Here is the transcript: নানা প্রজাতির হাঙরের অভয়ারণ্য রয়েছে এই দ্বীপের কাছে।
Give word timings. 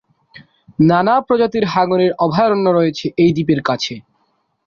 নানা 0.81 1.15
প্রজাতির 1.27 1.65
হাঙরের 1.65 2.11
অভয়ারণ্য 2.19 2.67
রয়েছে 2.69 3.05
এই 3.17 3.31
দ্বীপের 3.35 3.61
কাছে। 3.63 3.93